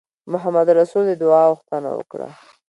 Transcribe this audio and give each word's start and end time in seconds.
محمدرسول 0.31 1.03
د 1.07 1.11
دعا 1.23 1.43
غوښتنه 1.51 1.89
وکړه. 1.93 2.29